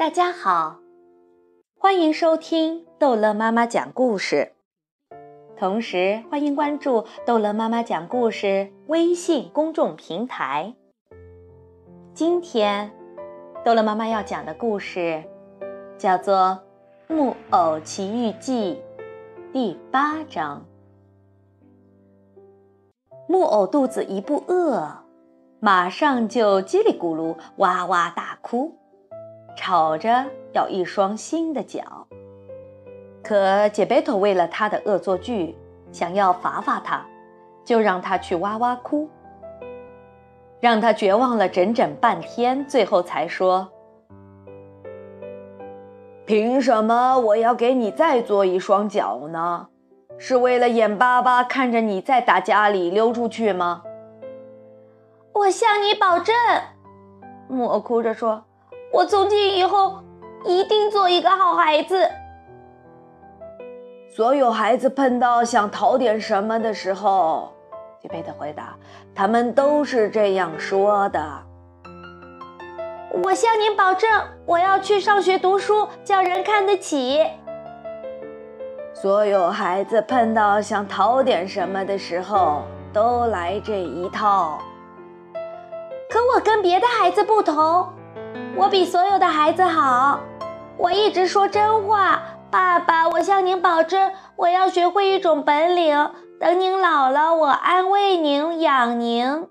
[0.00, 0.78] 大家好，
[1.78, 4.54] 欢迎收听逗乐妈妈讲故事，
[5.58, 10.74] 同时欢迎关注逗乐妈妈讲故事微信公众平台。
[12.14, 12.90] 今天，
[13.62, 15.22] 逗乐妈妈要讲的故事
[15.98, 16.60] 叫做
[17.14, 18.82] 《木偶奇遇记》
[19.52, 20.64] 第八章。
[23.28, 25.04] 木偶肚子一不饿，
[25.58, 28.79] 马上就叽里咕噜哇哇大哭。
[29.60, 30.24] 吵着
[30.54, 32.06] 要一双新的脚，
[33.22, 35.54] 可杰贝托为了他的恶作剧，
[35.92, 37.04] 想要罚罚他，
[37.62, 39.06] 就让他去哇哇哭，
[40.60, 43.68] 让他绝望了整整半天，最后才说
[46.24, 49.68] ：“凭什么我要给你再做一双脚呢？
[50.16, 53.82] 是为了眼巴巴看着你再打家里溜出去吗？”
[55.34, 56.34] 我向你保证，
[57.46, 58.44] 木偶哭着说。
[58.92, 60.02] 我从今以后
[60.44, 62.10] 一定做一个好孩子。
[64.08, 67.52] 所有孩子碰到想讨点什么的时候，
[68.00, 68.74] 吉贝特回答
[69.14, 71.22] ：“他们都是这样说的。”
[73.22, 74.08] 我向您保证，
[74.44, 77.24] 我要去上学读书，叫人看得起。
[78.92, 84.58] 所有孩子碰到想讨点什么的时候，都来这一套。
[86.10, 87.88] 可我跟别的孩子不同。
[88.56, 90.20] 我比所有的孩子好，
[90.76, 92.22] 我一直说真话。
[92.50, 99.48] 爸爸，我向您保证，我要学会一种本领，等您老了，我安慰您，养您。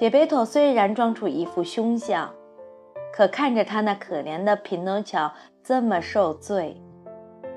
[0.00, 2.32] 杰贝托虽然装出一副凶相，
[3.12, 5.30] 可看着他那可怜的匹诺乔
[5.62, 6.80] 这么受罪，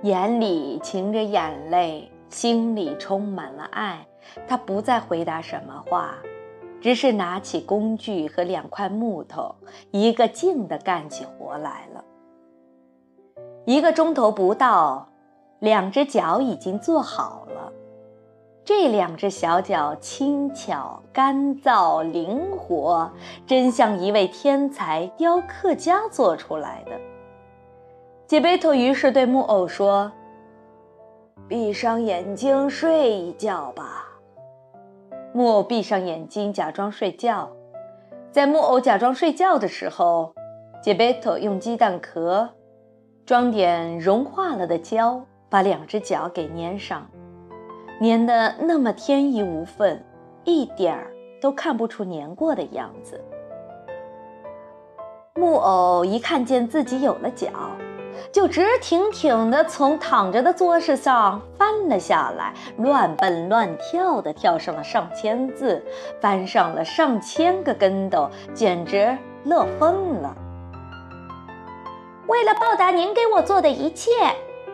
[0.03, 4.05] 眼里噙着眼泪，心里充满了爱，
[4.45, 6.15] 他不再回答什么话。
[6.81, 9.55] 只是拿起工具和两块木头，
[9.91, 12.03] 一个劲地干起活来了。
[13.65, 15.09] 一个钟头不到，
[15.59, 17.71] 两只脚已经做好了。
[18.65, 23.11] 这两只小脚轻巧、干燥、灵活，
[23.47, 26.91] 真像一位天才雕刻家做出来的。
[28.27, 30.11] 吉贝托于是对木偶说
[31.49, 34.05] ：“闭上眼睛，睡一觉吧。”
[35.31, 37.49] 木偶闭上眼睛，假装睡觉。
[38.31, 40.33] 在木偶假装睡觉的时候，
[40.81, 42.49] 杰贝托用鸡蛋壳
[43.25, 47.07] 装点融化了的胶，把两只脚给粘上，
[48.01, 49.99] 粘得那么天衣无缝，
[50.45, 53.23] 一点儿都看不出粘过的样子。
[55.35, 57.49] 木偶一看见自己有了脚。
[58.31, 65.83] 就直挺挺地从躺着的桌子上翻了下来，乱蹦乱跳地跳上了上千字，
[66.21, 70.35] 翻上了上千个跟斗，简直乐疯了。
[72.27, 74.11] 为了报答您给我做的一切，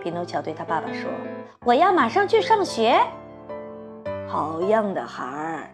[0.04, 1.10] 匹诺乔对他爸爸说
[1.66, 3.00] ：“我要马上去上学。”
[4.28, 5.70] 好样的，孩儿！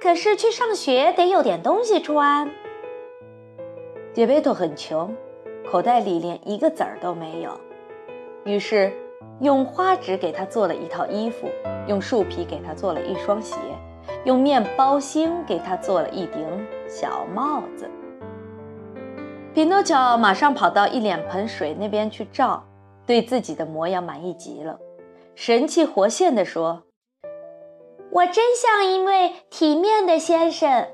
[0.00, 2.48] 可是去上学得有点东西穿。
[4.12, 5.12] 杰贝托很穷。
[5.70, 7.50] 口袋里连一个子儿都没有，
[8.44, 8.92] 于是
[9.40, 11.48] 用花纸给他做了一套衣服，
[11.88, 13.56] 用树皮给他做了一双鞋，
[14.24, 16.46] 用面包星给他做了一顶
[16.86, 17.90] 小帽子。
[19.52, 22.62] 匹诺乔马上跑到一脸盆水那边去照，
[23.06, 24.78] 对自己的模样满意极了，
[25.34, 26.82] 神气活现地说
[28.12, 30.86] ：“我真像一位体面的先生。”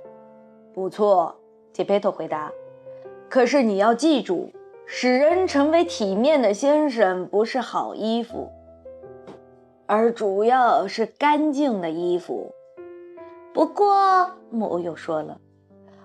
[0.72, 1.36] 不错，
[1.72, 2.52] 杰佩托回答。
[3.28, 4.50] 可是你要记住。
[4.92, 8.50] 使人成为体面的先生，不是好衣服，
[9.86, 12.52] 而主要是干净的衣服。
[13.54, 15.40] 不过，木偶又说了：“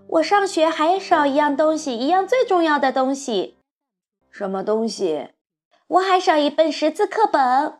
[0.07, 3.57] 我上学还少一样东西，一样最重要的东西。
[4.29, 5.29] 什么东西？
[5.87, 7.79] 我还少一本识字课本。”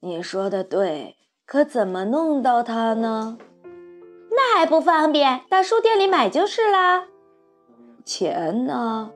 [0.00, 3.38] 你说的对，可怎么弄到它呢？
[4.30, 7.06] 那还不方便，到书店里买就是啦。
[8.04, 9.10] 钱呢？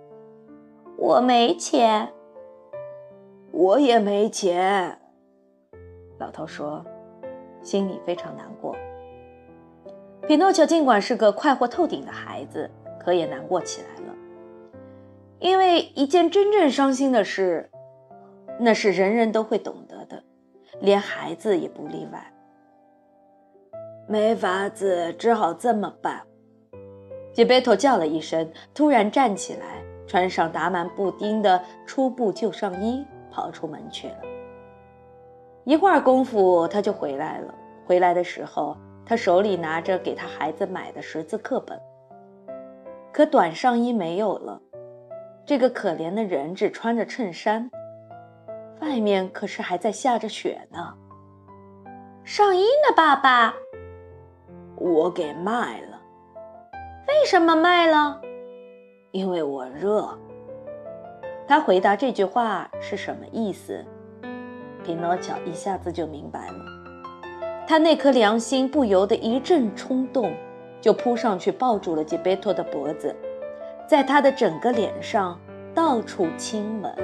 [0.99, 2.13] 我没钱，
[3.53, 4.99] 我也没钱。
[6.19, 6.85] 老头说，
[7.63, 8.75] 心里非常难过。
[10.27, 14.15] 匹诺乔尽管是个快活透顶的孩子，可也难过起来了。
[15.39, 17.71] 因为一件真正伤心的事，
[18.59, 20.25] 那是人人都会懂得的，
[20.81, 22.33] 连孩子也不例外。
[24.09, 26.23] 没法子，只好这么办。
[27.35, 29.85] 吉贝托叫了一声，突然站起来。
[30.07, 34.19] 穿上打满布丁的粗布旧上衣，跑出门去了。
[35.65, 37.55] 一会儿功夫，他就回来了。
[37.85, 41.81] 回来的时候，他手里拿着给他孩子买的识字课本。
[43.13, 44.61] 可短上衣没有了。
[45.45, 47.71] 这个可怜的人只穿着衬衫，
[48.81, 50.95] 外面可是还在下着雪呢。
[52.25, 53.55] 上衣呢，爸爸？
[54.77, 56.01] 我给卖了。
[57.07, 58.21] 为什么卖了？
[59.17, 60.07] 因为我热。
[61.49, 63.83] 他回答这句话是什么意思？
[64.85, 66.59] 匹诺乔一下子就明白了，
[67.67, 70.35] 他那颗良心不由得一阵冲动，
[70.83, 73.17] 就扑上去抱住了吉贝托的脖子，
[73.89, 75.41] 在他的整个脸上
[75.75, 76.95] 到处亲吻。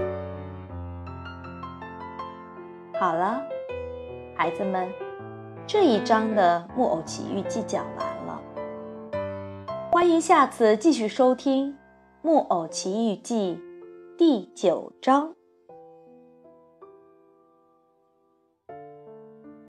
[3.01, 3.43] 好了，
[4.37, 4.87] 孩子们，
[5.67, 8.39] 这一章的《木偶奇遇记》讲完了，
[9.91, 11.73] 欢迎下次继续收听
[12.25, 13.57] 《木偶奇遇记》
[14.17, 15.35] 第九章。